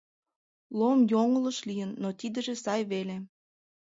Лом 0.77 0.99
йоҥылыш 1.11 1.57
лийын, 1.67 1.91
но 2.01 2.07
тидыже 2.19 2.55
сай 2.63 2.81
веле! 2.91 3.17